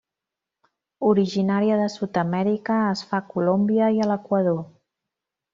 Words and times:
Originària 1.09 1.75
de 1.81 1.91
Sud-amèrica, 1.97 2.81
es 2.97 3.05
fa 3.11 3.21
a 3.25 3.29
Colòmbia 3.37 3.95
i 3.99 4.05
a 4.07 4.11
l'Equador. 4.15 4.61